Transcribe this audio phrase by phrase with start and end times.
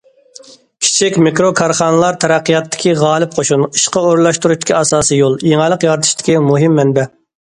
[0.83, 7.05] كىچىك، مىكرو كارخانىلار تەرەققىياتتىكى غالىپ قوشۇن، ئىشقا ئورۇنلاشتۇرۇشتىكى ئاساسىي يول، يېڭىلىق يارىتىشتىكى مۇھىم مەنبە.